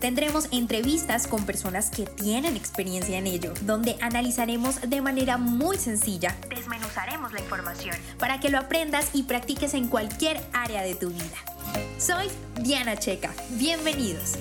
[0.00, 6.34] Tendremos entrevistas con personas que tienen experiencia en ello, donde analizaremos de manera muy sencilla,
[6.48, 11.36] desmenuzaremos la información para que lo aprendas y practiques en cualquier área de tu vida.
[11.98, 12.28] Soy
[12.62, 14.38] Diana Checa, bienvenidos.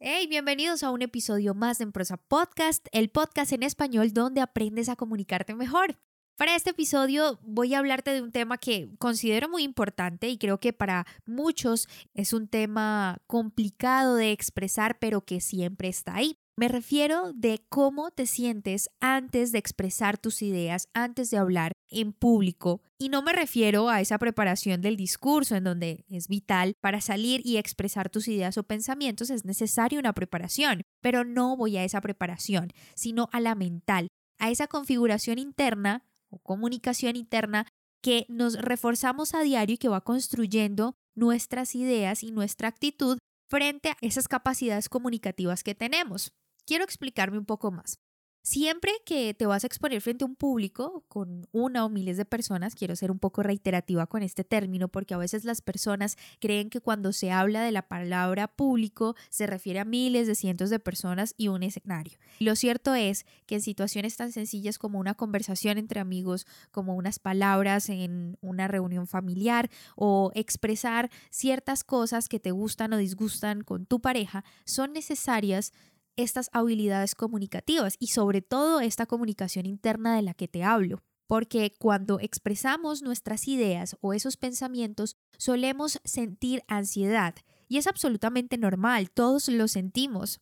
[0.00, 4.40] Hey, bienvenidos a un episodio más de En Prosa Podcast, el podcast en español donde
[4.40, 5.96] aprendes a comunicarte mejor.
[6.38, 10.60] Para este episodio voy a hablarte de un tema que considero muy importante y creo
[10.60, 16.36] que para muchos es un tema complicado de expresar, pero que siempre está ahí.
[16.56, 22.12] Me refiero de cómo te sientes antes de expresar tus ideas, antes de hablar en
[22.12, 22.82] público.
[22.98, 27.40] Y no me refiero a esa preparación del discurso en donde es vital para salir
[27.44, 32.00] y expresar tus ideas o pensamientos, es necesaria una preparación, pero no voy a esa
[32.00, 34.06] preparación, sino a la mental,
[34.38, 37.66] a esa configuración interna o comunicación interna
[38.02, 43.90] que nos reforzamos a diario y que va construyendo nuestras ideas y nuestra actitud frente
[43.90, 46.32] a esas capacidades comunicativas que tenemos.
[46.66, 47.98] Quiero explicarme un poco más.
[48.42, 52.24] Siempre que te vas a exponer frente a un público con una o miles de
[52.24, 56.70] personas, quiero ser un poco reiterativa con este término porque a veces las personas creen
[56.70, 60.78] que cuando se habla de la palabra público se refiere a miles de cientos de
[60.78, 62.18] personas y un escenario.
[62.38, 67.18] lo cierto es que en situaciones tan sencillas como una conversación entre amigos, como unas
[67.18, 73.84] palabras en una reunión familiar o expresar ciertas cosas que te gustan o disgustan con
[73.84, 75.72] tu pareja, son necesarias
[76.18, 81.02] estas habilidades comunicativas y sobre todo esta comunicación interna de la que te hablo.
[81.26, 87.34] Porque cuando expresamos nuestras ideas o esos pensamientos solemos sentir ansiedad
[87.68, 90.40] y es absolutamente normal, todos lo sentimos.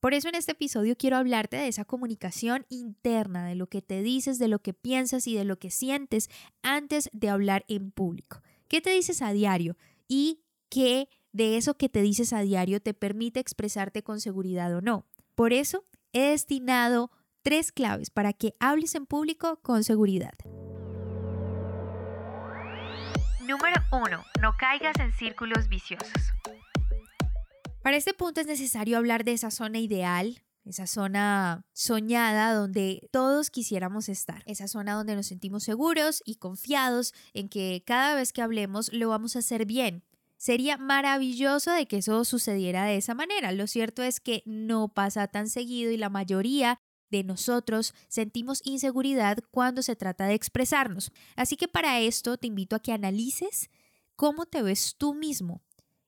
[0.00, 4.02] Por eso en este episodio quiero hablarte de esa comunicación interna, de lo que te
[4.02, 6.30] dices, de lo que piensas y de lo que sientes
[6.62, 8.40] antes de hablar en público.
[8.68, 9.76] ¿Qué te dices a diario?
[10.08, 14.80] Y qué de eso que te dices a diario te permite expresarte con seguridad o
[14.80, 15.06] no.
[15.40, 17.10] Por eso he destinado
[17.42, 20.34] tres claves para que hables en público con seguridad.
[23.48, 24.22] Número 1.
[24.42, 26.12] No caigas en círculos viciosos.
[27.82, 33.48] Para este punto es necesario hablar de esa zona ideal, esa zona soñada donde todos
[33.48, 38.42] quisiéramos estar, esa zona donde nos sentimos seguros y confiados en que cada vez que
[38.42, 40.04] hablemos lo vamos a hacer bien,
[40.40, 43.52] Sería maravilloso de que eso sucediera de esa manera.
[43.52, 46.80] Lo cierto es que no pasa tan seguido y la mayoría
[47.10, 51.12] de nosotros sentimos inseguridad cuando se trata de expresarnos.
[51.36, 53.68] Así que para esto te invito a que analices
[54.16, 55.60] cómo te ves tú mismo,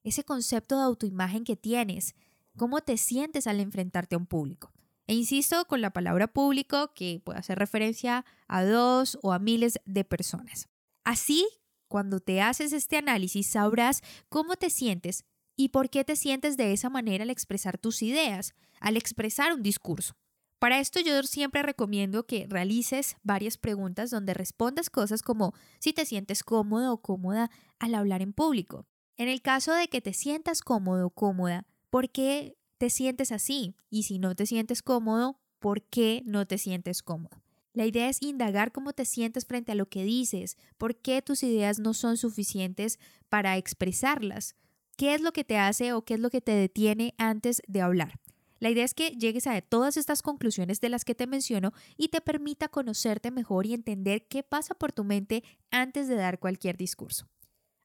[0.03, 2.15] ese concepto de autoimagen que tienes,
[2.57, 4.71] cómo te sientes al enfrentarte a un público.
[5.05, 9.79] E insisto con la palabra público que puede hacer referencia a dos o a miles
[9.85, 10.69] de personas.
[11.03, 11.47] Así
[11.93, 16.73] cuando te haces este análisis sabrás cómo te sientes y por qué te sientes de
[16.73, 20.15] esa manera al expresar tus ideas, al expresar un discurso.
[20.57, 26.07] Para esto yo siempre recomiendo que realices varias preguntas donde respondas cosas como si te
[26.07, 28.87] sientes cómodo o cómoda al hablar en público.
[29.15, 33.75] En el caso de que te sientas cómodo o cómoda, ¿por qué te sientes así?
[33.91, 37.42] Y si no te sientes cómodo, ¿por qué no te sientes cómodo?
[37.73, 41.41] La idea es indagar cómo te sientes frente a lo que dices, por qué tus
[41.41, 44.55] ideas no son suficientes para expresarlas,
[44.95, 47.81] qué es lo que te hace o qué es lo que te detiene antes de
[47.81, 48.19] hablar.
[48.59, 52.09] La idea es que llegues a todas estas conclusiones de las que te menciono y
[52.09, 56.77] te permita conocerte mejor y entender qué pasa por tu mente antes de dar cualquier
[56.77, 57.27] discurso.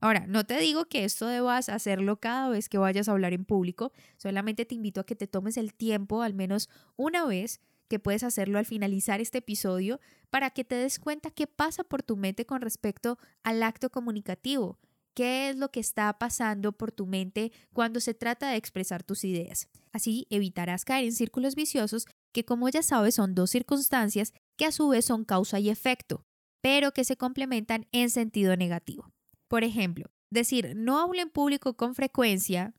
[0.00, 3.44] Ahora, no te digo que esto debas hacerlo cada vez que vayas a hablar en
[3.44, 7.98] público, solamente te invito a que te tomes el tiempo al menos una vez que
[7.98, 12.16] puedes hacerlo al finalizar este episodio para que te des cuenta qué pasa por tu
[12.16, 14.78] mente con respecto al acto comunicativo,
[15.14, 19.24] qué es lo que está pasando por tu mente cuando se trata de expresar tus
[19.24, 19.68] ideas.
[19.92, 24.72] Así evitarás caer en círculos viciosos que como ya sabes son dos circunstancias que a
[24.72, 26.22] su vez son causa y efecto,
[26.60, 29.10] pero que se complementan en sentido negativo.
[29.48, 32.74] Por ejemplo, decir no hablo en público con frecuencia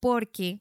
[0.00, 0.60] porque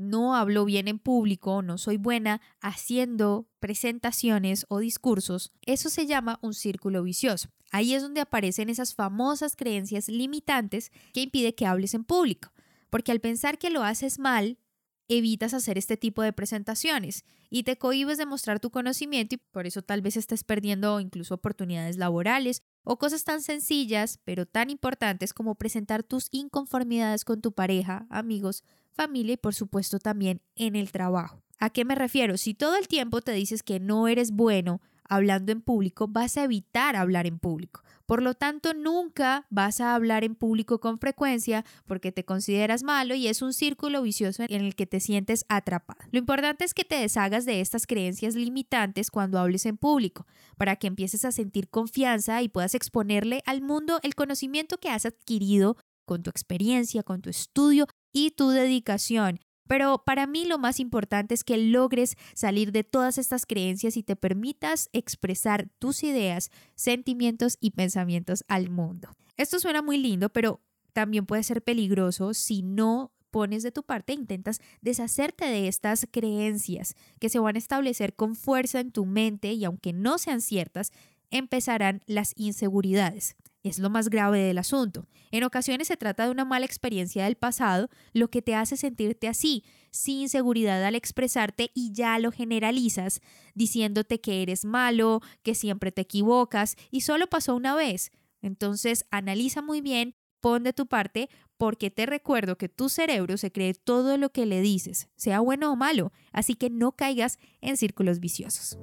[0.00, 6.38] no hablo bien en público, no soy buena haciendo presentaciones o discursos, eso se llama
[6.42, 7.50] un círculo vicioso.
[7.70, 12.50] Ahí es donde aparecen esas famosas creencias limitantes que impide que hables en público,
[12.88, 14.58] porque al pensar que lo haces mal,
[15.06, 19.66] evitas hacer este tipo de presentaciones y te cohibes de mostrar tu conocimiento y por
[19.66, 25.34] eso tal vez estés perdiendo incluso oportunidades laborales o cosas tan sencillas pero tan importantes
[25.34, 30.90] como presentar tus inconformidades con tu pareja, amigos, familia y por supuesto también en el
[30.92, 31.42] trabajo.
[31.58, 32.38] ¿A qué me refiero?
[32.38, 36.44] Si todo el tiempo te dices que no eres bueno hablando en público, vas a
[36.44, 37.82] evitar hablar en público.
[38.06, 43.14] Por lo tanto, nunca vas a hablar en público con frecuencia porque te consideras malo
[43.14, 46.00] y es un círculo vicioso en el que te sientes atrapado.
[46.12, 50.26] Lo importante es que te deshagas de estas creencias limitantes cuando hables en público,
[50.56, 55.06] para que empieces a sentir confianza y puedas exponerle al mundo el conocimiento que has
[55.06, 59.40] adquirido con tu experiencia, con tu estudio y tu dedicación.
[59.70, 64.02] Pero para mí lo más importante es que logres salir de todas estas creencias y
[64.02, 69.10] te permitas expresar tus ideas, sentimientos y pensamientos al mundo.
[69.36, 70.60] Esto suena muy lindo, pero
[70.92, 76.08] también puede ser peligroso si no pones de tu parte e intentas deshacerte de estas
[76.10, 80.40] creencias que se van a establecer con fuerza en tu mente y aunque no sean
[80.40, 80.90] ciertas,
[81.30, 83.36] empezarán las inseguridades.
[83.62, 85.06] Es lo más grave del asunto.
[85.30, 89.28] En ocasiones se trata de una mala experiencia del pasado, lo que te hace sentirte
[89.28, 93.20] así, sin seguridad al expresarte y ya lo generalizas,
[93.54, 98.12] diciéndote que eres malo, que siempre te equivocas y solo pasó una vez.
[98.40, 101.28] Entonces analiza muy bien, pon de tu parte,
[101.58, 105.70] porque te recuerdo que tu cerebro se cree todo lo que le dices, sea bueno
[105.70, 108.78] o malo, así que no caigas en círculos viciosos.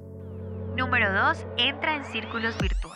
[0.76, 1.38] Número 2.
[1.56, 2.87] Entra en círculos virtuosos.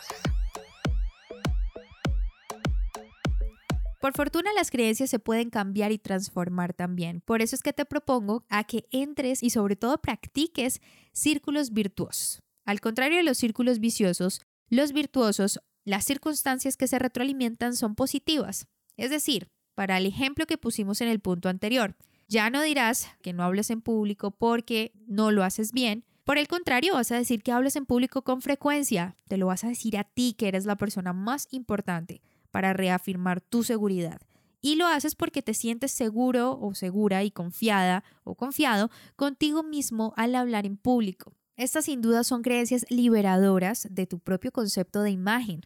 [4.03, 7.21] Por fortuna las creencias se pueden cambiar y transformar también.
[7.21, 10.81] Por eso es que te propongo a que entres y sobre todo practiques
[11.13, 12.41] círculos virtuosos.
[12.65, 18.67] Al contrario de los círculos viciosos, los virtuosos, las circunstancias que se retroalimentan son positivas.
[18.97, 21.95] Es decir, para el ejemplo que pusimos en el punto anterior,
[22.27, 26.03] ya no dirás que no hables en público porque no lo haces bien.
[26.25, 29.15] Por el contrario, vas a decir que hables en público con frecuencia.
[29.29, 32.21] Te lo vas a decir a ti que eres la persona más importante
[32.53, 34.21] para reafirmar tu seguridad.
[34.61, 40.13] Y lo haces porque te sientes seguro o segura y confiada o confiado contigo mismo
[40.17, 41.33] al hablar en público.
[41.57, 45.61] Estas sin duda son creencias liberadoras de tu propio concepto de imagen.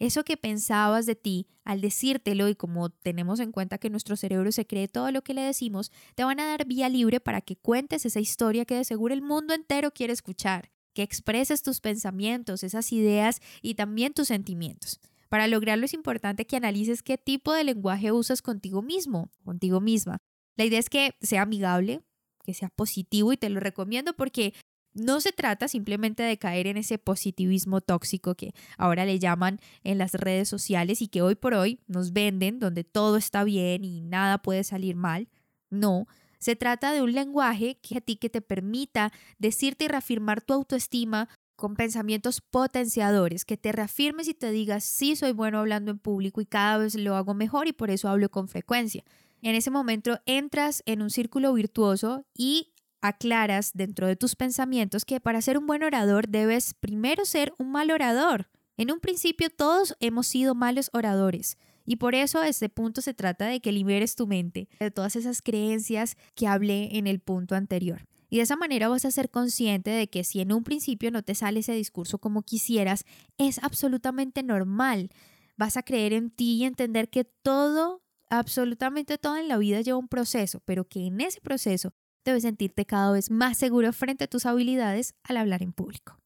[0.00, 4.50] Eso que pensabas de ti al decírtelo y como tenemos en cuenta que nuestro cerebro
[4.50, 7.54] se cree todo lo que le decimos, te van a dar vía libre para que
[7.54, 12.64] cuentes esa historia que de seguro el mundo entero quiere escuchar, que expreses tus pensamientos,
[12.64, 15.00] esas ideas y también tus sentimientos.
[15.32, 20.18] Para lograrlo es importante que analices qué tipo de lenguaje usas contigo mismo, contigo misma.
[20.58, 22.02] La idea es que sea amigable,
[22.44, 24.52] que sea positivo y te lo recomiendo porque
[24.92, 29.96] no se trata simplemente de caer en ese positivismo tóxico que ahora le llaman en
[29.96, 34.02] las redes sociales y que hoy por hoy nos venden donde todo está bien y
[34.02, 35.30] nada puede salir mal.
[35.70, 36.08] No,
[36.42, 40.52] se trata de un lenguaje que a ti que te permita decirte y reafirmar tu
[40.52, 45.98] autoestima, con pensamientos potenciadores, que te reafirmes y te digas, sí, soy bueno hablando en
[45.98, 49.04] público y cada vez lo hago mejor y por eso hablo con frecuencia.
[49.42, 55.20] En ese momento entras en un círculo virtuoso y aclaras dentro de tus pensamientos que
[55.20, 58.48] para ser un buen orador debes primero ser un mal orador.
[58.76, 61.58] En un principio todos hemos sido malos oradores.
[61.84, 65.16] Y por eso a este punto se trata de que liberes tu mente de todas
[65.16, 68.06] esas creencias que hablé en el punto anterior.
[68.32, 71.22] Y de esa manera vas a ser consciente de que si en un principio no
[71.22, 73.04] te sale ese discurso como quisieras,
[73.36, 75.10] es absolutamente normal.
[75.58, 79.98] Vas a creer en ti y entender que todo, absolutamente todo en la vida lleva
[79.98, 81.92] un proceso, pero que en ese proceso
[82.24, 86.16] debes sentirte cada vez más seguro frente a tus habilidades al hablar en público.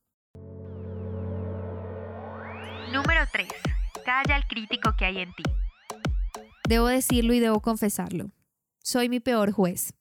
[2.92, 3.48] Número 3.
[4.04, 5.42] Calla el crítico que hay en ti.
[6.68, 8.30] Debo decirlo y debo confesarlo.
[8.78, 9.92] Soy mi peor juez.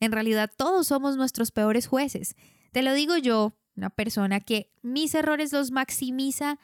[0.00, 2.36] En realidad todos somos nuestros peores jueces.
[2.72, 6.58] Te lo digo yo, una persona que mis errores los maximiza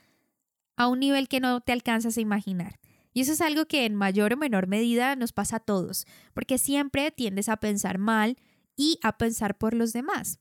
[0.76, 2.79] a un nivel que no te alcanzas a imaginar.
[3.12, 6.59] Y eso es algo que en mayor o menor medida nos pasa a todos, porque
[6.59, 8.37] siempre tiendes a pensar mal
[8.76, 10.41] y a pensar por los demás.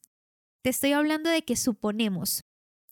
[0.64, 2.44] Te estoy hablando de que suponemos,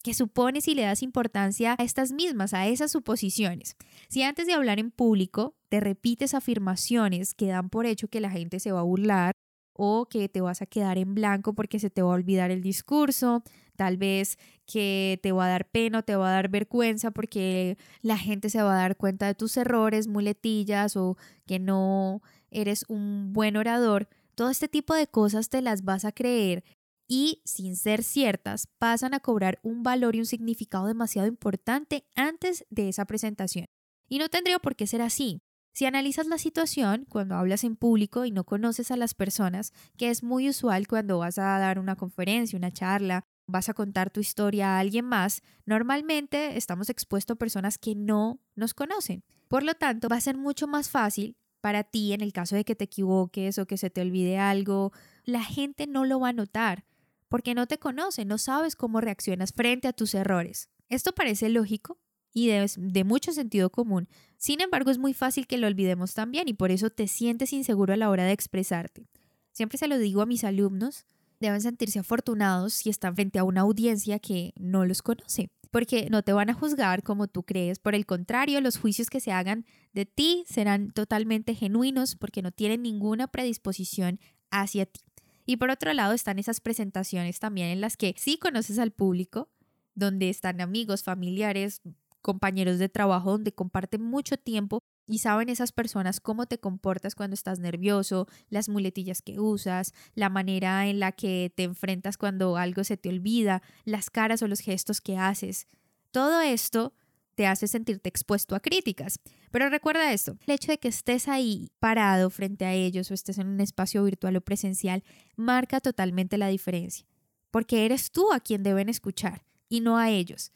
[0.04, 3.76] que supones y le das importancia a estas mismas, a esas suposiciones.
[4.08, 8.30] Si antes de hablar en público te repites afirmaciones que dan por hecho que la
[8.30, 9.34] gente se va a burlar
[9.84, 12.62] o que te vas a quedar en blanco porque se te va a olvidar el
[12.62, 13.42] discurso,
[13.76, 17.80] tal vez que te va a dar pena o te va a dar vergüenza porque
[18.04, 22.22] la gente se va a dar cuenta de tus errores, muletillas o que no
[22.52, 24.08] eres un buen orador.
[24.36, 26.64] Todo este tipo de cosas te las vas a creer
[27.08, 32.68] y, sin ser ciertas, pasan a cobrar un valor y un significado demasiado importante antes
[32.70, 33.66] de esa presentación.
[34.08, 35.42] Y no tendría por qué ser así.
[35.74, 40.10] Si analizas la situación cuando hablas en público y no conoces a las personas, que
[40.10, 44.20] es muy usual cuando vas a dar una conferencia, una charla, vas a contar tu
[44.20, 49.24] historia a alguien más, normalmente estamos expuestos a personas que no nos conocen.
[49.48, 52.66] Por lo tanto, va a ser mucho más fácil para ti en el caso de
[52.66, 54.92] que te equivoques o que se te olvide algo.
[55.24, 56.86] La gente no lo va a notar
[57.30, 60.70] porque no te conoce, no sabes cómo reaccionas frente a tus errores.
[60.90, 62.01] Esto parece lógico
[62.34, 64.08] y de, mucho sentido común.
[64.38, 67.94] Sin embargo, es muy fácil que lo olvidemos también y por eso te sientes inseguro
[67.94, 69.06] a la hora de expresarte.
[69.52, 71.06] Siempre se lo digo a mis alumnos,
[71.40, 76.24] deben sentirse afortunados si están frente a una audiencia que no los conoce, porque no
[76.24, 77.80] te van a juzgar como tú crees.
[77.80, 82.52] Por el contrario, los juicios que se hagan de ti serán totalmente genuinos porque no
[82.52, 84.20] tienen ninguna predisposición
[84.52, 85.02] hacia ti.
[85.46, 89.50] Y por otro lado están esas presentaciones también en las que sí conoces al público,
[89.96, 91.82] donde están amigos, familiares,
[92.22, 97.34] compañeros de trabajo, donde comparten mucho tiempo y saben esas personas cómo te comportas cuando
[97.34, 102.84] estás nervioso, las muletillas que usas, la manera en la que te enfrentas cuando algo
[102.84, 105.68] se te olvida, las caras o los gestos que haces.
[106.12, 106.94] Todo esto
[107.36, 109.20] te hace sentirte expuesto a críticas.
[109.52, 113.38] Pero recuerda esto, el hecho de que estés ahí parado frente a ellos o estés
[113.38, 115.04] en un espacio virtual o presencial
[115.36, 117.06] marca totalmente la diferencia,
[117.50, 120.52] porque eres tú a quien deben escuchar y no a ellos,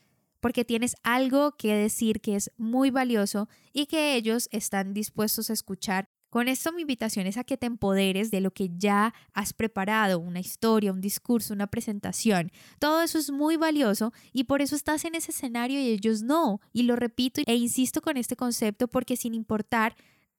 [0.45, 5.53] porque tienes algo que decir que es muy valioso y que ellos están dispuestos a
[5.53, 9.53] escuchar con esto mi invitación es a que te empoderes de lo que ya has
[9.53, 12.51] preparado, una historia, un discurso, una presentación.
[12.77, 16.59] Todo eso es muy valioso y por eso estás en ese escenario y ellos no.
[16.73, 19.95] Y lo repito e insisto con este concepto porque sin importar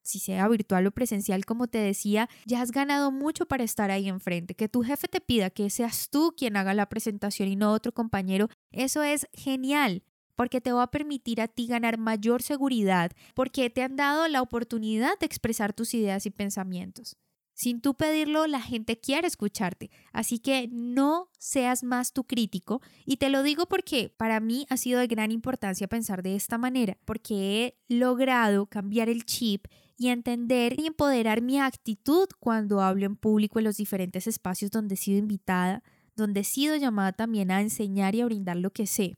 [0.07, 4.07] si sea virtual o presencial, como te decía, ya has ganado mucho para estar ahí
[4.07, 4.55] enfrente.
[4.55, 7.91] Que tu jefe te pida que seas tú quien haga la presentación y no otro
[7.91, 10.03] compañero, eso es genial
[10.35, 14.43] porque te va a permitir a ti ganar mayor seguridad, porque te han dado la
[14.43, 17.17] oportunidad de expresar tus ideas y pensamientos.
[17.55, 23.17] Sin tú pedirlo, la gente quiere escucharte, así que no seas más tu crítico y
[23.17, 26.99] te lo digo porque para mí ha sido de gran importancia pensar de esta manera,
[27.03, 29.65] porque he logrado cambiar el chip
[29.97, 34.95] y entender y empoderar mi actitud cuando hablo en público en los diferentes espacios donde
[34.95, 35.83] he sido invitada,
[36.15, 39.17] donde he sido llamada también a enseñar y a brindar lo que sé.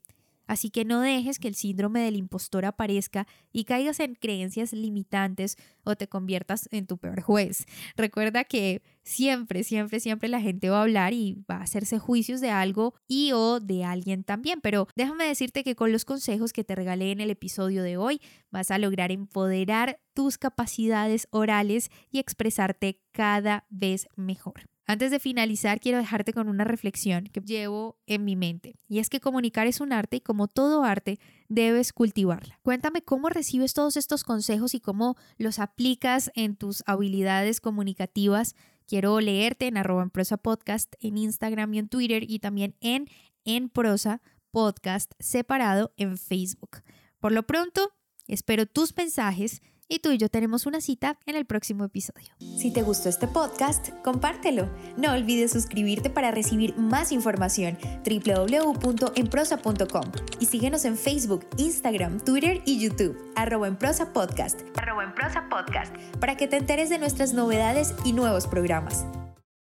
[0.50, 5.56] Así que no dejes que el síndrome del impostor aparezca y caigas en creencias limitantes
[5.84, 7.66] o te conviertas en tu peor juez.
[7.96, 12.40] Recuerda que siempre, siempre, siempre la gente va a hablar y va a hacerse juicios
[12.40, 14.60] de algo y o de alguien también.
[14.60, 18.20] Pero déjame decirte que con los consejos que te regalé en el episodio de hoy
[18.50, 24.64] vas a lograr empoderar tus capacidades orales y expresarte cada vez mejor.
[24.90, 29.08] Antes de finalizar, quiero dejarte con una reflexión que llevo en mi mente, y es
[29.08, 32.58] que comunicar es un arte y como todo arte, debes cultivarla.
[32.64, 38.56] Cuéntame cómo recibes todos estos consejos y cómo los aplicas en tus habilidades comunicativas.
[38.84, 43.08] Quiero leerte en arroba en prosa podcast en Instagram y en Twitter y también en
[43.44, 44.20] en prosa
[44.50, 46.82] podcast separado en Facebook.
[47.20, 47.92] Por lo pronto,
[48.26, 52.30] espero tus mensajes y tú y yo tenemos una cita en el próximo episodio.
[52.38, 54.70] Si te gustó este podcast, compártelo.
[54.96, 60.04] No olvides suscribirte para recibir más información www.enprosa.com
[60.38, 65.48] y síguenos en Facebook, Instagram, Twitter y YouTube, arroba en prosa podcast, arroba en prosa
[65.50, 69.04] podcast, para que te enteres de nuestras novedades y nuevos programas.